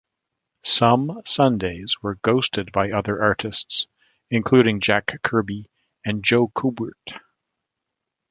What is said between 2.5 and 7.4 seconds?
by other artists, including Jack Kirby and Joe Kubert.